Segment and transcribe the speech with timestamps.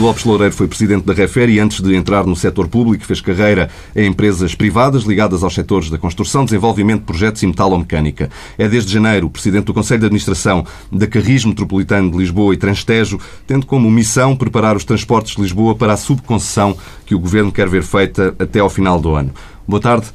[0.00, 3.68] Lopes Loureiro foi presidente da Refer e antes de entrar no setor público fez carreira
[3.94, 8.30] em empresas privadas ligadas aos setores da construção, desenvolvimento de projetos e metalomecânica.
[8.56, 13.20] É desde janeiro presidente do Conselho de Administração da Carris Metropolitano de Lisboa e Transtejo,
[13.46, 17.68] tendo como missão preparar os transportes de Lisboa para a subconcessão que o Governo quer
[17.68, 19.32] ver feita até ao final do ano.
[19.68, 20.06] Boa tarde.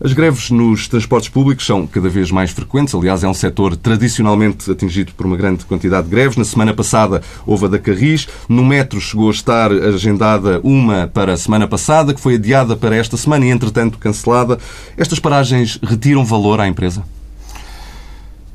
[0.00, 2.94] As greves nos transportes públicos são cada vez mais frequentes.
[2.94, 6.36] Aliás, é um setor tradicionalmente atingido por uma grande quantidade de greves.
[6.36, 8.28] Na semana passada houve a da Carris.
[8.48, 12.94] No metro chegou a estar agendada uma para a semana passada, que foi adiada para
[12.94, 14.58] esta semana e, entretanto, cancelada.
[14.96, 17.02] Estas paragens retiram valor à empresa?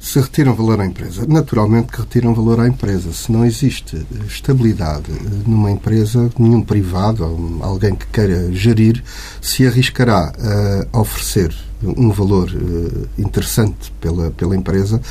[0.04, 1.26] Se retiram valor à empresa.
[1.26, 3.14] Naturalmente que retiram valor à empresa.
[3.14, 5.10] Se não existe estabilidade
[5.48, 7.24] numa empresa, nenhum privado
[7.62, 9.02] alguém que queira gerir
[9.42, 10.34] se arriscará
[10.92, 15.02] a oferecer um valor eh, interessante pela, pela empresa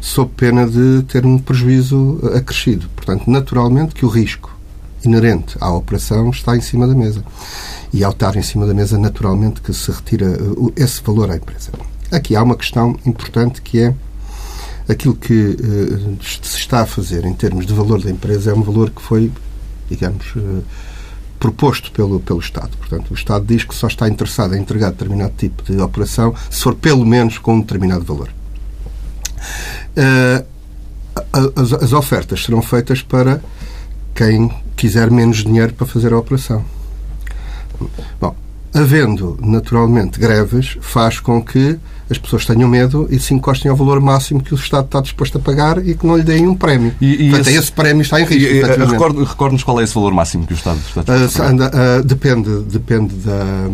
[0.00, 2.88] sob pena de ter um prejuízo acrescido.
[2.94, 4.54] Portanto, naturalmente que o risco
[5.02, 7.24] inerente à operação está em cima da mesa.
[7.92, 11.36] E ao estar em cima da mesa, naturalmente que se retira eh, esse valor à
[11.36, 11.70] empresa.
[12.10, 13.94] Aqui há uma questão importante que é
[14.88, 18.62] aquilo que uh, se está a fazer em termos de valor da empresa é um
[18.62, 19.30] valor que foi,
[19.88, 20.62] digamos, uh,
[21.38, 22.76] proposto pelo, pelo Estado.
[22.76, 26.62] Portanto, o Estado diz que só está interessado em entregar determinado tipo de operação se
[26.62, 28.28] for pelo menos com um determinado valor.
[29.96, 30.44] Uh,
[31.56, 33.42] as, as ofertas serão feitas para
[34.14, 36.64] quem quiser menos dinheiro para fazer a operação.
[38.20, 38.34] Bom,
[38.72, 41.78] havendo naturalmente greves, faz com que
[42.10, 45.38] as pessoas tenham medo e se encostem ao valor máximo que o Estado está disposto
[45.38, 46.94] a pagar e que não lhe deem um prémio.
[47.00, 49.24] E, e Portanto, esse, esse, prémio está em risco.
[49.24, 51.98] Recorde-nos qual é esse valor máximo que o Estado está disposto a pagar.
[51.98, 53.68] Uh, uh, depende depende da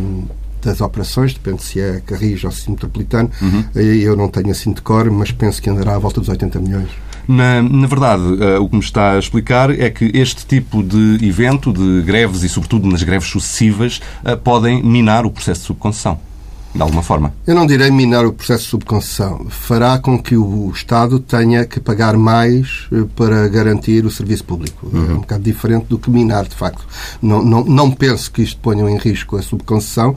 [0.62, 3.30] das operações, depende se é Carris ou se é Metropolitano.
[3.40, 3.64] Uhum.
[3.74, 6.88] Eu não tenho assim de cor, mas penso que andará à volta dos 80 milhões.
[7.26, 11.18] Na, na verdade, uh, o que me está a explicar é que este tipo de
[11.26, 16.18] evento, de greves e, sobretudo, nas greves sucessivas, uh, podem minar o processo de subconcessão
[16.78, 17.34] de alguma forma?
[17.44, 19.46] Eu não direi minar o processo de subconcessão.
[19.50, 24.88] Fará com que o Estado tenha que pagar mais eh, para garantir o serviço público.
[24.92, 25.10] Uhum.
[25.10, 26.86] É um bocado diferente do que minar, de facto.
[27.20, 30.14] Não, não, não penso que isto ponha em risco a subconcessão.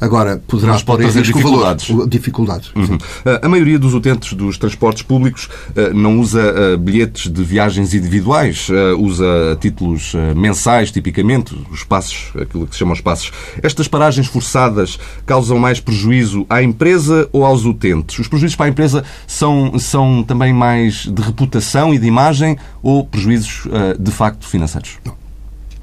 [0.00, 1.88] Agora, poderá Mas pode trazer dificuldades.
[1.88, 2.70] Valor, dificuldades.
[2.76, 2.96] Uhum.
[3.42, 8.68] A maioria dos utentes dos transportes públicos eh, não usa eh, bilhetes de viagens individuais,
[8.98, 9.24] usa
[9.60, 13.32] títulos mensais, tipicamente, os passos, aquilo que se chama os passos.
[13.62, 18.18] Estas paragens forçadas causam mais prejuízo prejuízo à empresa ou aos utentes?
[18.18, 23.06] Os prejuízos para a empresa são, são também mais de reputação e de imagem ou
[23.06, 24.98] prejuízos uh, de facto financeiros?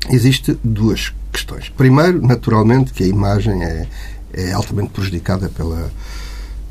[0.10, 1.70] Existem duas questões.
[1.70, 3.88] Primeiro, naturalmente, que a imagem é,
[4.34, 5.92] é altamente prejudicada pela,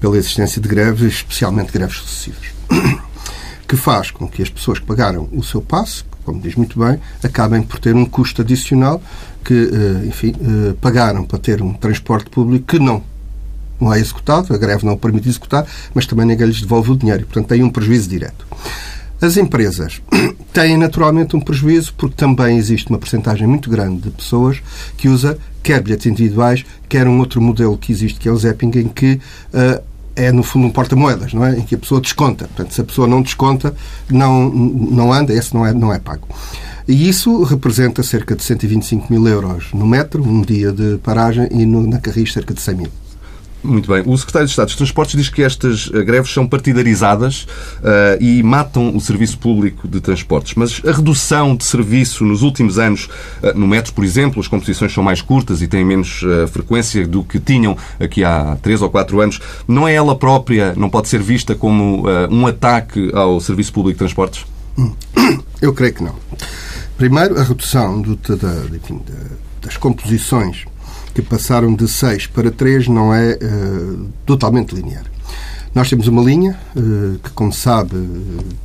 [0.00, 2.46] pela existência de greves, especialmente greves sucessivas,
[3.66, 7.00] que faz com que as pessoas que pagaram o seu passe, como diz muito bem,
[7.22, 9.02] acabem por ter um custo adicional
[9.44, 13.02] que, eh, enfim, eh, pagaram para ter um transporte público que não
[13.80, 17.24] não é executado, a greve não permite executar, mas também ninguém lhes devolve o dinheiro.
[17.24, 18.46] Portanto, tem um prejuízo direto.
[19.20, 20.00] As empresas
[20.52, 24.62] têm naturalmente um prejuízo porque também existe uma porcentagem muito grande de pessoas
[24.96, 28.70] que usa quer bilhetes individuais, quer um outro modelo que existe, que é o Zapping,
[28.76, 29.20] em que
[29.52, 29.82] uh,
[30.16, 31.58] é, no fundo, um porta-moedas, não é?
[31.58, 32.46] Em que a pessoa desconta.
[32.46, 33.74] Portanto, se a pessoa não desconta,
[34.10, 36.26] não, não anda, esse não é, não é pago.
[36.86, 41.64] E isso representa cerca de 125 mil euros no metro, um dia de paragem, e
[41.64, 42.90] no, na Carris cerca de 100 mil.
[43.62, 44.02] Muito bem.
[44.06, 48.42] O Secretário de Estado dos Transportes diz que estas eh, greves são partidarizadas uh, e
[48.42, 50.54] matam o serviço público de transportes.
[50.54, 53.08] Mas a redução de serviço nos últimos anos,
[53.42, 57.06] uh, no metro, por exemplo, as composições são mais curtas e têm menos uh, frequência
[57.06, 59.38] do que tinham aqui há três ou quatro anos,
[59.68, 63.98] não é ela própria, não pode ser vista como um ataque ao serviço público de
[63.98, 64.46] transportes?
[65.60, 66.14] Eu creio que não.
[66.96, 69.00] Primeiro, a redução do, da, enfim,
[69.60, 70.64] das composições
[71.10, 75.04] que passaram de 6 para 3 não é uh, totalmente linear.
[75.74, 77.96] Nós temos uma linha uh, que, como sabe,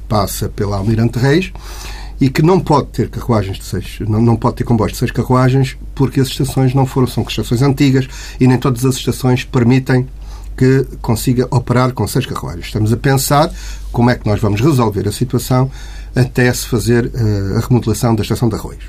[0.08, 1.52] passa pela Almirante Reis
[2.20, 5.12] e que não pode ter carruagens de seis, não, não pode ter comboios de seis
[5.12, 8.08] carruagens porque as estações não foram, são estações antigas
[8.40, 10.08] e nem todas as estações permitem
[10.58, 12.68] que consiga operar com seis carruagens.
[12.68, 13.52] Estamos a pensar
[13.92, 15.70] como é que nós vamos resolver a situação
[16.16, 18.86] até se fazer uh, a remodelação da estação de Arroios.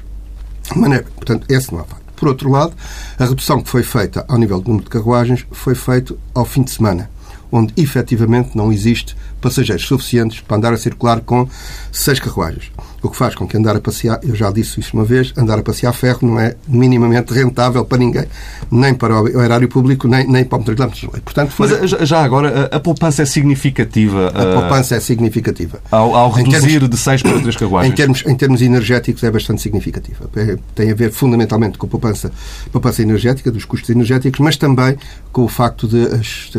[1.17, 2.06] Portanto, esse não há facto.
[2.17, 2.75] Por outro lado,
[3.19, 6.63] a redução que foi feita ao nível do número de carruagens foi feita ao fim
[6.63, 7.11] de semana,
[7.53, 11.49] onde efetivamente não existe passageiros suficientes para andar a circular com
[11.93, 12.73] seis carruagens.
[13.07, 15.59] O que faz com que andar a passear, eu já disse isso uma vez, andar
[15.59, 18.27] a passear ferro não é minimamente rentável para ninguém,
[18.71, 21.23] nem para o erário público, nem, nem para o metropolitano.
[21.23, 21.69] Portanto, foi...
[21.69, 24.29] Mas já agora, a, poupança é significativa?
[24.29, 25.81] A poupança é significativa.
[25.91, 27.93] Ao, ao reduzir termos, de 6 para 3 carruagens?
[27.93, 30.29] Em termos, em termos energéticos é bastante significativa.
[30.37, 32.33] É, tem a ver fundamentalmente com a poupança,
[32.73, 34.97] poupança energética, dos custos energéticos, mas também
[35.33, 36.51] com o facto de, as,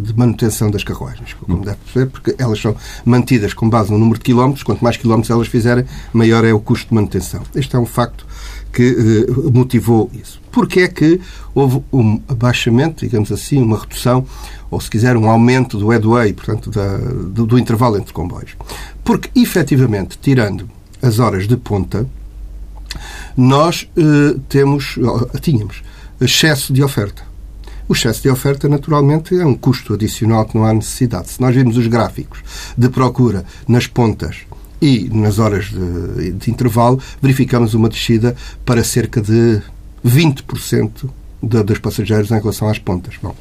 [0.00, 1.62] de manutenção das carruagens, como hum.
[1.62, 5.30] deve perceber, porque elas são mantidas com base no número de quilómetros, quanto mais quilómetros
[5.30, 7.42] elas fizerem, maior é o custo de manutenção.
[7.54, 8.26] Este é um facto
[8.72, 10.40] que uh, motivou isso.
[10.52, 11.20] Porquê é que
[11.54, 14.26] houve um abaixamento, digamos assim, uma redução,
[14.70, 18.56] ou se quiser, um aumento do headway, portanto, da, do, do intervalo entre comboios?
[19.04, 20.68] Porque, efetivamente, tirando
[21.00, 22.06] as horas de ponta,
[23.36, 24.98] nós uh, temos,
[25.40, 25.82] tínhamos
[26.20, 27.22] excesso de oferta.
[27.88, 31.30] O excesso de oferta, naturalmente, é um custo adicional que não há necessidade.
[31.30, 32.40] Se nós vimos os gráficos
[32.76, 34.38] de procura nas pontas
[34.80, 39.60] e nas horas de, de intervalo, verificamos uma descida para cerca de
[40.04, 41.08] 20%
[41.42, 43.14] de, dos passageiros em relação às pontas.
[43.22, 43.34] Bom,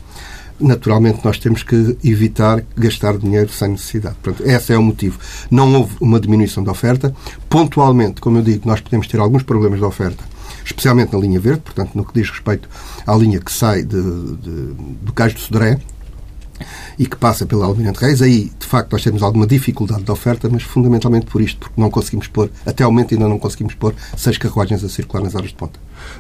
[0.60, 4.16] naturalmente nós temos que evitar gastar dinheiro sem necessidade.
[4.22, 5.20] Portanto, esse é o motivo.
[5.52, 7.14] Não houve uma diminuição da oferta.
[7.50, 10.24] Pontualmente, como eu digo, nós podemos ter alguns problemas de oferta,
[10.64, 12.70] especialmente na linha verde, portanto, no que diz respeito
[13.06, 14.02] à linha que sai de,
[14.38, 15.80] de, do Cais do Sodré,
[16.98, 20.50] e que passa pela Almirante Reis, aí, de facto, nós temos alguma dificuldade de oferta,
[20.50, 23.94] mas fundamentalmente por isto, porque não conseguimos pôr, até ao momento ainda não conseguimos pôr
[24.16, 25.80] seis carruagens a circular nas horas de ponta.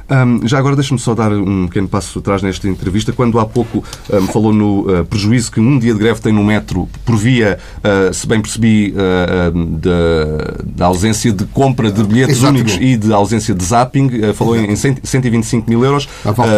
[0.09, 3.11] Um, já agora deixe-me só dar um pequeno passo atrás nesta entrevista.
[3.11, 6.43] Quando há pouco um, falou no uh, prejuízo que um dia de greve tem no
[6.43, 12.37] metro por via, uh, se bem percebi, uh, da, da, ausência de compra de bilhetes
[12.37, 12.73] Exatamente.
[12.73, 15.01] únicos e de ausência de zapping, falou Exatamente.
[15.03, 16.07] em 125 mil euros.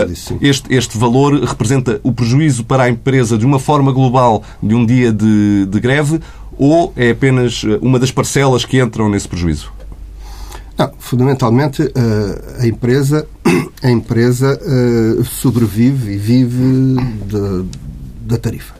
[0.07, 4.75] Disso, este, este valor representa o prejuízo para a empresa de uma forma global de
[4.75, 6.19] um dia de, de greve
[6.57, 9.76] ou é apenas uma das parcelas que entram nesse prejuízo?
[10.77, 13.27] Não, fundamentalmente eh, a empresa,
[13.81, 16.95] a empresa eh, sobrevive e vive
[18.21, 18.75] da tarifa.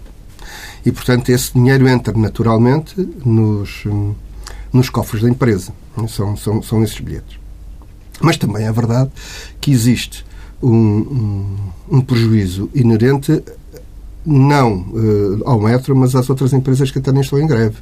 [0.86, 2.96] E, portanto, esse dinheiro entra naturalmente
[3.26, 3.84] nos,
[4.72, 5.74] nos cofres da empresa.
[6.08, 7.40] São, são, são esses bilhetes.
[8.22, 9.10] Mas também é verdade
[9.60, 10.24] que existe
[10.62, 13.44] um, um, um prejuízo inerente
[14.28, 17.78] não uh, ao metro, mas às outras empresas que também estão em greve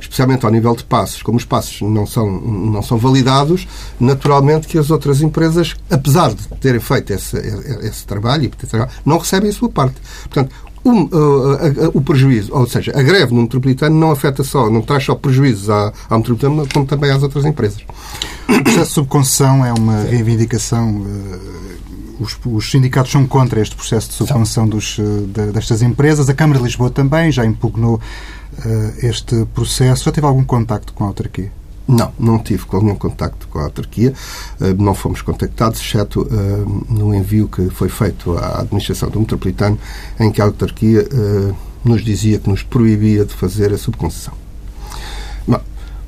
[0.00, 4.78] especialmente ao nível de passos, como os passos não são, não são validados, naturalmente que
[4.78, 7.36] as outras empresas, apesar de terem feito esse,
[7.82, 8.50] esse trabalho,
[9.04, 9.96] não recebem a sua parte.
[10.22, 10.54] Portanto,
[10.84, 15.04] um, uh, o prejuízo, ou seja, a greve no metropolitano não afeta só, não traz
[15.04, 17.84] só prejuízos à, ao metropolitano, como também às outras empresas.
[18.48, 21.02] O processo de subconcessão é uma reivindicação.
[21.02, 21.69] Uh,
[22.20, 26.28] os, os, sindicatos são contra este processo de subconcessão dos, uh, destas empresas.
[26.28, 28.00] A Câmara de Lisboa também já impugnou uh,
[29.02, 30.04] este processo.
[30.04, 31.50] Já teve algum contacto com a autarquia?
[31.88, 34.12] Não, não tive nenhum contacto com a autarquia.
[34.60, 36.28] Uh, não fomos contactados, exceto
[36.88, 39.78] no envio que foi feito à administração do metropolitano,
[40.18, 41.08] em que a autarquia
[41.84, 44.34] nos dizia que nos proibia de fazer a subconcessão.
[45.48, 45.60] Bom,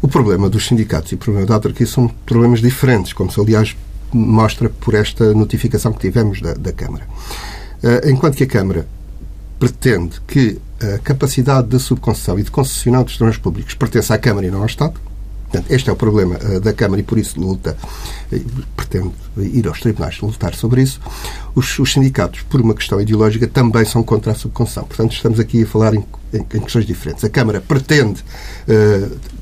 [0.03, 3.75] o problema dos sindicatos e o problema da autarquia são problemas diferentes, como se, aliás,
[4.13, 7.07] mostra por esta notificação que tivemos da, da Câmara.
[8.05, 8.87] enquanto que a Câmara
[9.59, 14.45] pretende que a capacidade de subconcessão e de concessionar dos torneios públicos pertence à Câmara
[14.45, 14.95] e não ao Estado.
[15.45, 17.77] Portanto, este é o problema uh, da Câmara e por isso luta,
[18.75, 20.99] pretende ir aos tribunais lutar sobre isso.
[21.55, 24.83] Os, os, sindicatos, por uma questão ideológica, também são contra a subconcessão.
[24.85, 27.23] Portanto, estamos aqui a falar em, em, questões diferentes.
[27.23, 28.25] A Câmara pretende,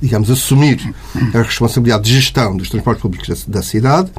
[0.02, 0.94] digamos, assumir
[1.32, 4.10] a responsabilidade de gestão dos transportes públicos da, da cidade,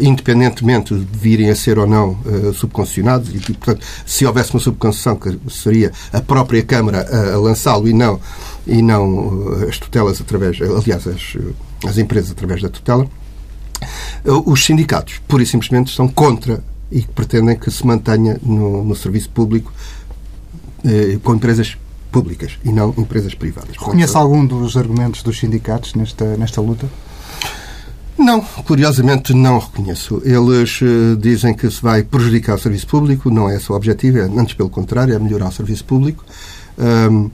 [0.00, 5.16] independentemente de virem a ser ou não uh, subconcessionados, e, portanto, se houvesse uma subconcessão,
[5.16, 8.20] que seria a própria Câmara a, lançá-lo e não,
[8.66, 11.36] e não uh, as tutelas através, aliás, as,
[11.86, 13.06] as empresas através da tutela,
[14.24, 19.30] os sindicatos, pura e simplesmente, estão contra e pretendem que se mantenha no, no serviço
[19.30, 19.72] público
[21.22, 21.76] com empresas
[22.12, 23.76] públicas e não empresas privadas.
[23.76, 26.88] Reconhece algum dos argumentos dos sindicatos nesta, nesta luta?
[28.18, 30.20] Não, curiosamente não reconheço.
[30.24, 34.18] Eles uh, dizem que se vai prejudicar o serviço público, não é esse o objetivo,
[34.18, 36.24] é, antes pelo contrário, é melhorar o serviço público.
[36.78, 37.30] Um, uh,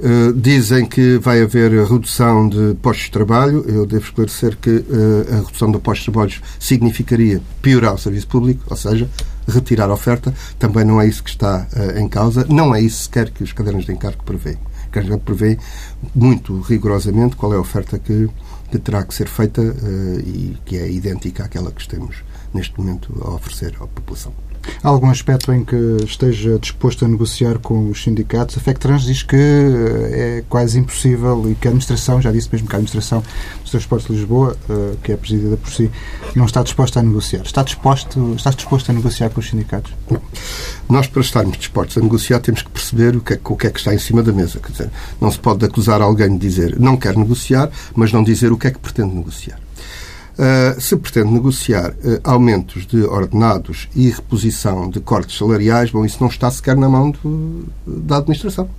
[0.00, 3.64] eh, dizem que vai haver redução de postos de trabalho.
[3.66, 8.28] Eu devo esclarecer que uh, a redução de postos de trabalho significaria piorar o serviço
[8.28, 9.08] público, ou seja,
[9.48, 10.32] retirar a oferta.
[10.58, 11.66] Também não é isso que está
[11.96, 12.46] em causa.
[12.48, 14.58] Não é isso sequer que os cadernos de encargo prevêem.
[14.86, 15.58] O caderno prevê
[16.14, 18.28] muito rigorosamente qual é a oferta que
[18.70, 22.22] que terá que ser feita uh, e que é idêntica àquela que estamos
[22.52, 24.47] neste momento a oferecer à população.
[24.82, 28.56] Há algum aspecto em que esteja disposto a negociar com os sindicatos?
[28.56, 32.68] A FECTRANS diz que eh, é quase impossível e que a administração, já disse mesmo
[32.68, 33.22] que a administração
[33.62, 35.90] dos transportes de Lisboa, eh, que é presidida por si,
[36.34, 37.42] não está disposta a negociar.
[37.42, 39.92] Está disposto, está disposto a negociar com os sindicatos?
[40.88, 43.70] Nós, para estarmos dispostos a negociar, temos que perceber o que, é, o que é
[43.70, 44.58] que está em cima da mesa.
[44.60, 48.52] Quer dizer, não se pode acusar alguém de dizer não quer negociar, mas não dizer
[48.52, 49.58] o que é que pretende negociar.
[50.38, 56.18] Uh, se pretende negociar uh, aumentos de ordenados e reposição de cortes salariais, bom, isso
[56.20, 58.70] não está sequer na mão do, da administração.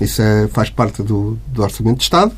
[0.00, 2.32] Isso é, faz parte do, do, Orçamento de Estado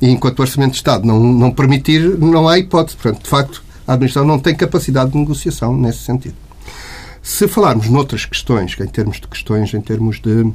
[0.00, 2.96] e enquanto o Orçamento de Estado não, não permitir, não há hipótese.
[2.96, 6.36] Portanto, de facto, a administração não tem capacidade de negociação nesse sentido.
[7.22, 10.52] Se falarmos noutras questões, em termos de questões, em termos de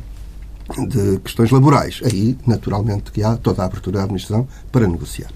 [0.88, 2.02] de questões laborais.
[2.04, 5.30] Aí, naturalmente, que há toda a abertura da administração para negociar.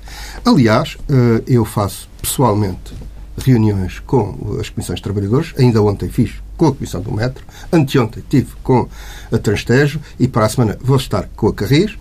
[0.43, 2.93] Aliás, eh, eu faço pessoalmente
[3.37, 5.53] reuniões com as comissões de trabalhadores.
[5.57, 7.43] Ainda ontem fiz com a Comissão do Metro.
[7.71, 8.87] Anteontem tive com
[9.31, 11.97] a Transtejo e para a semana vou estar com a Carris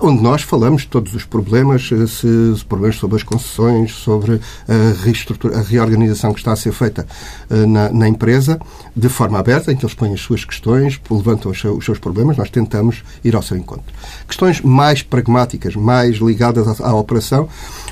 [0.00, 5.58] onde nós falamos de todos os problemas, eh, se, problemas sobre as concessões, sobre a,
[5.58, 7.06] a reorganização que está a ser feita
[7.50, 8.60] uh, na, na, empresa,
[8.94, 12.36] de forma aberta, em que eles põem as suas questões, levantam os, os, seus problemas,
[12.36, 13.92] nós tentamos ir ao seu encontro.
[14.26, 17.48] Questões mais pragmáticas, mais ligadas à, à operação,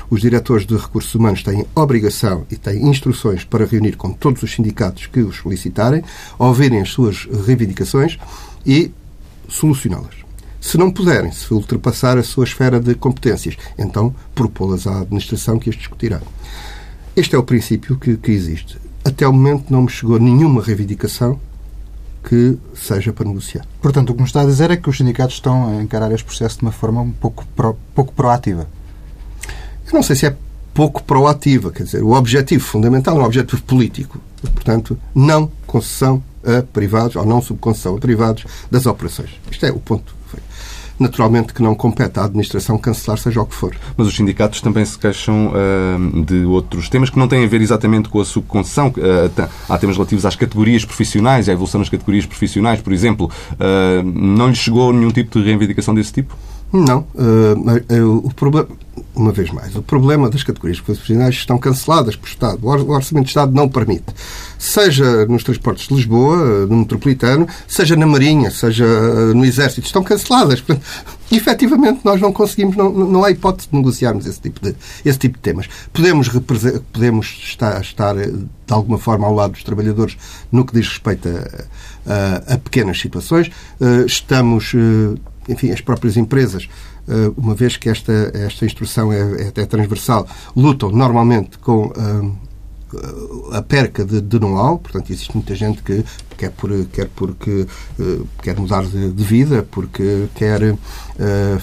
[0.09, 4.53] os diretores de recursos humanos têm obrigação e têm instruções para reunir com todos os
[4.53, 6.03] sindicatos que os solicitarem,
[6.37, 8.17] ouvirem as suas reivindicações
[8.65, 8.91] e
[9.47, 10.24] solucioná-las.
[10.65, 15.69] Se não puderem, se ultrapassar a sua esfera de competências, então propô-las à administração que
[15.69, 16.19] as discutirá.
[17.15, 18.79] Este é o princípio que, que existe.
[19.03, 21.39] Até o momento não me chegou nenhuma reivindicação
[22.27, 23.63] que seja para negociar.
[23.79, 26.25] Portanto, o que me está a dizer é que os sindicatos estão a encarar este
[26.25, 28.67] processo de uma forma um pouco, pro, pouco proativa.
[29.85, 30.35] Eu não sei se é
[30.73, 34.19] pouco proativa, quer dizer, o objetivo fundamental é um objetivo político.
[34.41, 39.29] Portanto, não concessão a privados ou não subconcessão a privados das operações.
[39.51, 40.24] Isto é o ponto
[40.99, 43.75] naturalmente que não compete à administração cancelar seja o que for.
[43.97, 47.61] Mas os sindicatos também se queixam uh, de outros temas que não têm a ver
[47.61, 48.87] exatamente com a subconcessão.
[48.87, 53.29] Uh, há temas relativos às categorias profissionais, à evolução das categorias profissionais, por exemplo.
[53.53, 56.35] Uh, não lhes chegou nenhum tipo de reivindicação desse tipo?
[56.73, 57.05] Não.
[58.23, 58.67] o problema
[59.15, 62.59] uma vez mais, o problema das categorias profissionais estão canceladas por Estado.
[62.63, 64.05] O Orçamento de Estado não permite.
[64.59, 70.03] Seja nos transportes de Lisboa, no metropolitano, seja na Marinha, seja eh, no Exército, estão
[70.03, 70.59] canceladas.
[70.61, 70.85] Portanto,
[71.31, 75.35] efetivamente, nós não conseguimos, não, não há hipótese de negociarmos esse tipo de, esse tipo
[75.35, 75.67] de temas.
[75.93, 76.29] Podemos,
[76.91, 80.17] podemos estar, estar, eh, de alguma forma, ao lado dos trabalhadores
[80.51, 83.49] no que diz respeito a, a, a pequenas situações.
[83.79, 84.73] Eh, estamos,
[85.47, 86.94] enfim, as próprias empresas eh,
[87.37, 91.91] uma vez que esta, esta instrução é, é, transversal, lutam normalmente com
[92.95, 96.03] eh, a perca de, de know-how, portanto, existe muita gente que
[96.37, 97.65] quer, por, quer porque
[97.99, 100.77] uh, quer mudar de, de, vida, porque quer uh,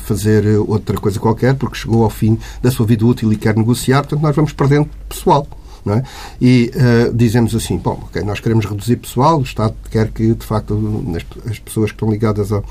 [0.04, 4.02] fazer outra coisa qualquer, porque chegou ao fim da sua vida útil e quer negociar,
[4.02, 5.46] portanto, nós vamos perdendo pessoal.
[5.84, 6.04] Não é?
[6.40, 10.46] E uh, dizemos assim, bom, okay, nós queremos reduzir pessoal, o Estado quer que, de
[10.46, 11.04] facto,
[11.48, 12.64] as pessoas que estão ligadas ao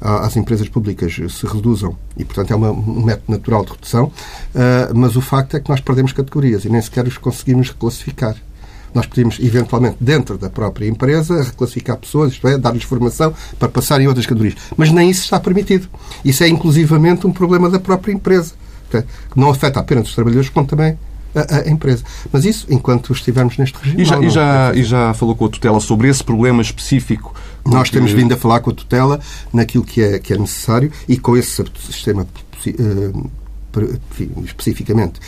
[0.00, 4.94] às empresas públicas se reduzam e, portanto, é uma, um método natural de redução, uh,
[4.94, 8.36] mas o facto é que nós perdemos categorias e nem sequer os conseguimos reclassificar.
[8.94, 14.06] Nós podemos, eventualmente, dentro da própria empresa, reclassificar pessoas, isto é, dar-lhes formação para passarem
[14.06, 14.56] outras categorias.
[14.76, 15.88] Mas nem isso está permitido.
[16.24, 18.52] Isso é, inclusivamente, um problema da própria empresa,
[18.90, 20.98] que não afeta apenas os trabalhadores, como também
[21.34, 22.04] a, a, empresa.
[22.30, 24.02] Mas isso, enquanto estivermos neste regime.
[24.02, 27.34] E já, não, e já, e já falou com a tutela sobre esse problema específico.
[27.64, 29.20] Nós temos vindo a falar com a tutela
[29.52, 32.26] naquilo que é, que é necessário e com esse sistema
[32.66, 33.30] uh,
[34.44, 35.20] especificamente.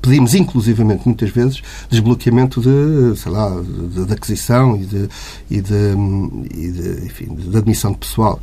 [0.00, 5.08] Pedimos, inclusivamente, muitas vezes, desbloqueamento de, sei lá, de, de aquisição e de,
[5.50, 5.74] e de,
[6.54, 8.40] e de, enfim, de admissão de pessoal.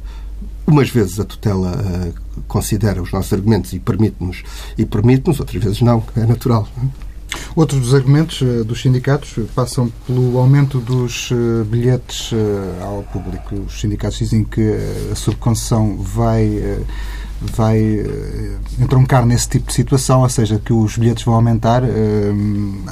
[0.66, 4.44] Umas vezes a tutela uh, considera os nossos argumentos e permite-nos,
[4.78, 6.68] e permite-nos, outras vezes não, é natural.
[6.76, 7.13] Não é?
[7.56, 13.56] Outros dos argumentos eh, dos sindicatos passam pelo aumento dos eh, bilhetes eh, ao público.
[13.68, 14.76] Os sindicatos dizem que
[15.12, 16.84] a subconcessão vai
[17.42, 18.02] vai
[18.80, 21.84] entroncar nesse tipo de situação, ou seja, que os bilhetes vão aumentar.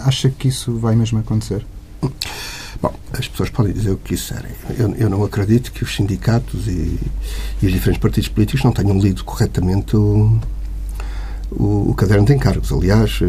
[0.03, 1.65] Acha que isso vai mesmo acontecer?
[2.81, 4.51] Bom, as pessoas podem dizer o que quiserem.
[4.77, 6.99] Eu, eu não acredito que os sindicatos e,
[7.61, 10.37] e os diferentes partidos políticos não tenham lido corretamente o,
[11.51, 12.71] o, o, caderno de encargos.
[12.71, 13.25] Aliás, eh,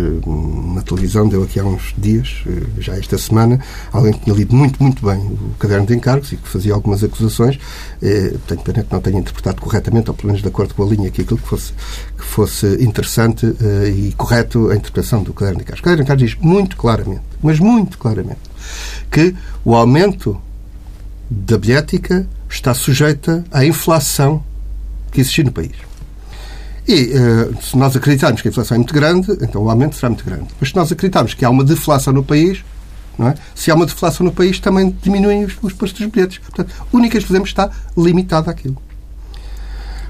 [0.74, 3.60] na televisão deu aqui há uns dias, eh, já esta semana,
[3.92, 7.02] alguém que tinha lido muito, muito bem o caderno de encargos e que fazia algumas
[7.02, 7.58] acusações.
[8.00, 10.86] Eh, tenho pena que não tenha interpretado corretamente, ou pelo menos de acordo com a
[10.86, 11.72] linha, que aquilo que fosse,
[12.16, 15.80] que fosse interessante e correto a interpretação do caderno de encargos.
[15.80, 18.40] O caderno de encargos diz muito claramente mas muito claramente,
[19.10, 20.40] que o aumento
[21.28, 24.42] da bilhética está sujeita à inflação
[25.10, 25.72] que existe no país.
[26.86, 30.10] E uh, se nós acreditarmos que a inflação é muito grande, então o aumento será
[30.10, 30.48] muito grande.
[30.60, 32.64] Mas se nós acreditarmos que há uma deflação no país,
[33.16, 33.34] não é?
[33.54, 36.38] se há uma deflação no país, também diminuem os, os preços dos bilhetes.
[36.38, 38.76] Portanto, a única que fazemos está limitada àquilo.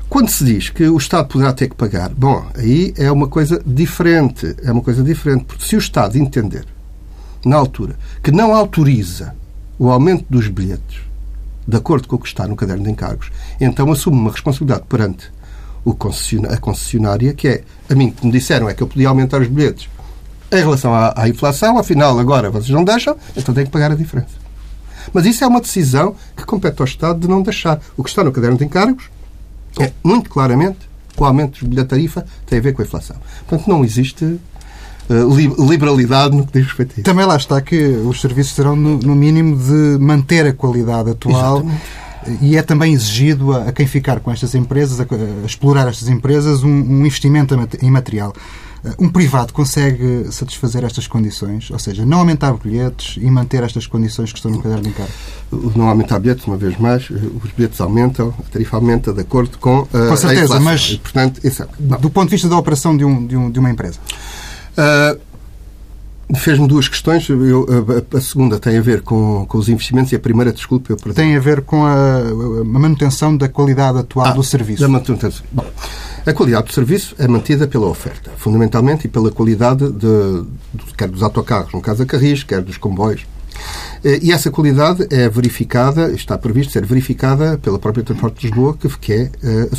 [0.08, 3.62] Quando se diz que o Estado poderá ter que pagar, bom, aí é uma coisa
[3.64, 4.54] diferente.
[4.62, 6.66] É uma coisa diferente, porque se o Estado entender,
[7.44, 9.34] na altura, que não autoriza
[9.78, 11.00] o aumento dos bilhetes
[11.66, 15.30] de acordo com o que está no caderno de encargos, então assume uma responsabilidade perante
[16.48, 19.48] a concessionária, que é, a mim que me disseram é que eu podia aumentar os
[19.48, 19.88] bilhetes
[20.52, 23.94] em relação à, à inflação, afinal agora vocês não deixam, então tenho que pagar a
[23.94, 24.42] diferença.
[25.12, 27.80] Mas isso é uma decisão que compete ao Estado de não deixar.
[27.96, 29.10] O que está no caderno de encargos
[29.80, 30.78] é, muito claramente,
[31.16, 33.16] o aumento da tarifa tem a ver com a inflação.
[33.46, 37.02] Portanto, não existe uh, liberalidade no que diz respeito a isso.
[37.02, 41.58] Também lá está que os serviços terão, no, no mínimo, de manter a qualidade atual.
[41.58, 42.02] Exatamente
[42.40, 46.08] e é também exigido a, a, quem ficar com estas empresas, a, a explorar estas
[46.08, 48.32] empresas, um, um investimento em material.
[48.98, 51.70] Um privado consegue satisfazer estas condições?
[51.70, 55.12] Ou seja, não aumentar bilhetes e manter estas condições que estão no caderno de encargo?
[55.76, 59.82] Não aumentar bilhetes, uma vez mais, os bilhetes aumentam, a tarifa aumenta de acordo com,
[59.82, 63.24] uh, com certeza, mas portanto, isso, é- do ponto de vista da operação de, um,
[63.24, 64.00] de, um, de uma empresa?
[64.72, 65.31] Uh,
[66.36, 67.28] Fez-me duas questões.
[67.28, 70.90] Eu, a, a, segunda tem a ver com, com os investimentos e a primeira, desculpe,
[70.90, 71.16] eu perdi.
[71.16, 72.18] Tem a ver com a,
[72.60, 74.80] a manutenção da qualidade atual ah, do serviço.
[74.82, 75.44] Da manutenção.
[75.50, 75.66] Bom,
[76.24, 81.08] a qualidade do serviço é mantida pela oferta, fundamentalmente, e pela qualidade de, de quer
[81.08, 83.26] dos autocarros, no caso da Carris, quer dos comboios.
[84.04, 88.76] Eh, e essa qualidade é verificada, está previsto ser verificada pela própria Transporte de Lisboa,
[89.00, 89.76] que é eh, a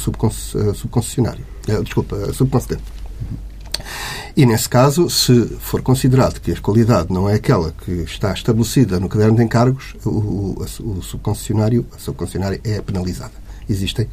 [0.74, 1.43] subconcessionária.
[1.67, 2.83] Eh, desculpa, a subconcedente.
[4.36, 9.00] E, nesse caso, se for considerado que a qualidade não é aquela que está estabelecida
[9.00, 13.34] no caderno de encargos, o, o, subconcessionário, a subconcessionária é penalizada.
[13.70, 14.08] Existem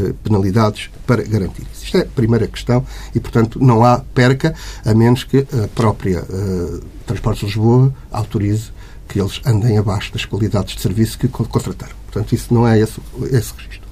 [0.00, 1.84] eh, penalidades para garantir isso.
[1.84, 4.54] Isto é a primeira questão e, portanto, não há perca,
[4.84, 8.70] a menos que a própria uh, Transportes Lisboa autorize
[9.06, 11.94] que eles andem abaixo das qualidades de serviço que contrataram.
[12.06, 12.98] Portanto, isso não é esse,
[13.30, 13.88] esse registro.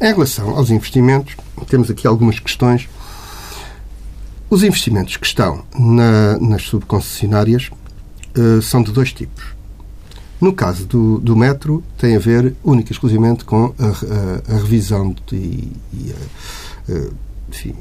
[0.00, 1.36] Em relação aos investimentos,
[1.68, 2.88] temos aqui algumas questões
[4.50, 7.70] os investimentos que estão na, nas subconcessionárias
[8.36, 9.54] uh, são de dois tipos.
[10.40, 14.58] No caso do, do metro, tem a ver única e exclusivamente com a, a, a
[14.58, 17.10] revisão de, e a, eh,
[17.48, 17.74] enfim,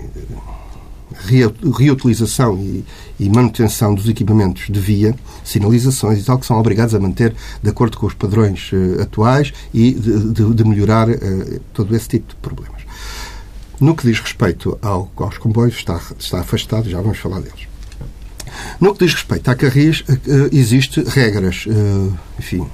[1.78, 2.86] reutilização e,
[3.20, 7.70] e, manutenção dos equipamentos de via, sinalizações e tal, que são obrigados a manter de
[7.70, 12.30] acordo com os padrões uh, atuais e de, de, de melhorar uh, todo esse tipo
[12.30, 12.82] de problemas.
[13.80, 17.68] No que diz respeito ao, aos comboios, está, está afastado, já vamos falar deles.
[18.80, 22.66] No que diz respeito à Carris, eh, existe regras, eh, enfim,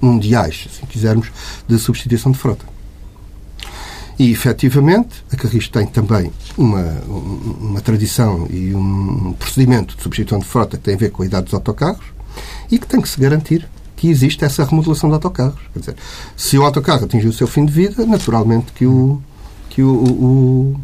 [0.00, 1.30] mundiais, se quisermos,
[1.66, 2.64] de substituição de frota.
[4.18, 6.82] E, efetivamente, a Carris tem também uma,
[7.60, 11.26] uma tradição e um procedimento de substituição de frota que tem a ver com a
[11.26, 12.04] idade dos autocarros
[12.70, 15.60] e que tem que se garantir que existe essa remodelação de autocarros.
[15.72, 15.96] Quer dizer,
[16.34, 19.20] se o autocarro atingir o seu fim de vida, naturalmente que o
[19.76, 20.80] que o, o,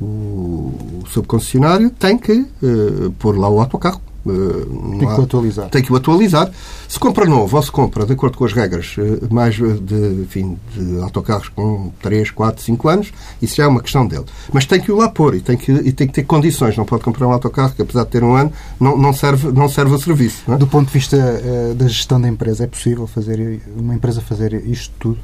[0.00, 4.00] o, o subconcessionário tem que uh, pôr lá o autocarro.
[4.24, 5.68] Uh, tem que o atualizar.
[5.68, 6.50] Tem que o atualizar.
[6.88, 10.58] Se compra novo ou se compra de acordo com as regras uh, mais de, enfim,
[10.74, 14.24] de autocarros com 3, 4, 5 anos, isso já é uma questão dele.
[14.50, 16.78] Mas tem que o lá pôr e tem que, e tem que ter condições.
[16.78, 19.68] Não pode comprar um autocarro que, apesar de ter um ano, não, não, serve, não
[19.68, 20.50] serve a serviço.
[20.50, 20.56] É?
[20.56, 24.54] Do ponto de vista uh, da gestão da empresa, é possível fazer uma empresa fazer
[24.66, 25.18] isto tudo?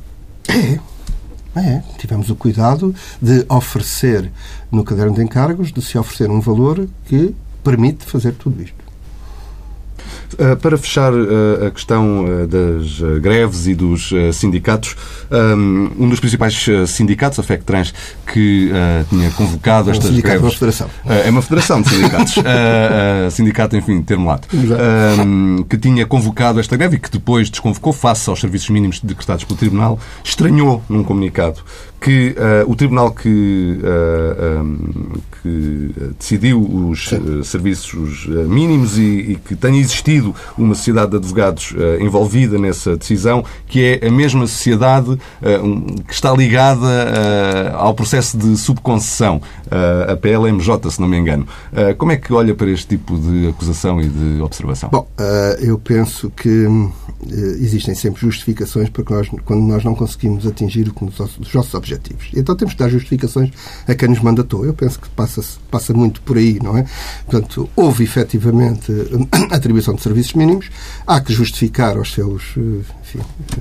[0.47, 0.79] É.
[1.55, 4.31] É, tivemos o cuidado de oferecer
[4.71, 7.35] no caderno de encargos, de se oferecer um valor que
[7.65, 8.90] permite fazer tudo isto.
[10.35, 14.97] Uh, para fechar uh, a questão uh, das greves e dos sindicatos,
[15.31, 17.93] um, um dos principais sindicatos, a FECTRANS,
[18.27, 18.71] que
[19.09, 20.41] tinha convocado é estas um greves...
[20.41, 20.91] É uma federação.
[21.07, 22.35] é uma federação de sindicatos.
[23.33, 24.49] sindicato, enfim, termo lato.
[24.55, 29.45] Um, que tinha convocado esta greve e que depois desconvocou face aos serviços mínimos decretados
[29.45, 31.61] pelo Tribunal, estranhou num comunicado
[32.01, 34.79] que uh, o tribunal que, uh, eh, um,
[35.15, 41.17] eh, que decidiu os uh, serviços mínimos e, e, que tenha existido uma sociedade de
[41.19, 45.11] advogados envolvida nessa decisão, que é a mesma sociedade
[45.63, 49.41] um, que está ligada ao processo de subconcessão,
[50.09, 51.47] a PLMJ, se não me engano.
[51.99, 54.91] como é que olha para este tipo de acusação e de observação?
[54.91, 55.09] Bom,
[55.61, 56.67] eu penso que
[57.27, 62.29] existem sempre justificações para que nós, quando nós não conseguimos atingir os nossos objetivos, objetivos.
[62.35, 63.51] Então temos que dar justificações
[63.87, 64.65] a quem nos mandatou.
[64.65, 66.85] Eu penso que passa, passa muito por aí, não é?
[67.27, 68.93] Portanto, houve efetivamente
[69.51, 70.71] a atribuição de serviços mínimos,
[71.07, 72.43] há que justificar aos seus
[73.03, 73.21] enfim,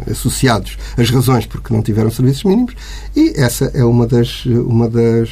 [0.09, 2.73] associados as razões porque não tiveram serviços mínimos
[3.15, 5.29] e essa é uma das, uma das